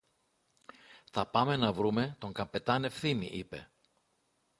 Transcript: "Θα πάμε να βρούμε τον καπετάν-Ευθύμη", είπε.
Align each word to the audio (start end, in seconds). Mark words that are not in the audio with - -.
"Θα 1.11 1.25
πάμε 1.27 1.55
να 1.57 1.73
βρούμε 1.73 2.15
τον 2.19 2.33
καπετάν-Ευθύμη", 2.33 3.25
είπε. 3.25 3.71